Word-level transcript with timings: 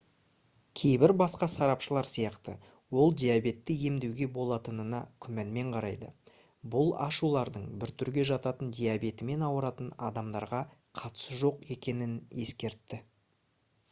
кейбір 0.79 1.11
басқа 1.21 1.47
сарапшылар 1.55 2.07
сияқты 2.11 2.55
ол 3.03 3.11
диабетті 3.23 3.75
емдеуге 3.89 4.29
болатынына 4.37 5.01
күмәнмен 5.27 5.69
қарайды 5.75 6.09
бұл 6.77 6.91
ашулардың 7.09 7.69
1-түрге 7.89 8.27
жататын 8.33 8.73
диабетімен 8.81 9.47
ауыратын 9.51 9.93
адамдарға 10.11 10.63
қатысы 11.03 11.41
жоқ 11.45 11.65
екенін 11.79 12.19
ескертті 12.47 13.05